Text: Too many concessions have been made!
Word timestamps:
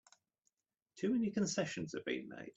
Too 0.95 1.11
many 1.11 1.29
concessions 1.29 1.93
have 1.93 2.05
been 2.05 2.27
made! 2.27 2.49